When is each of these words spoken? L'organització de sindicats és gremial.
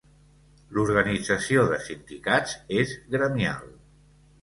L'organització 0.77 1.67
de 1.73 1.79
sindicats 1.89 2.59
és 2.83 2.99
gremial. 3.15 3.73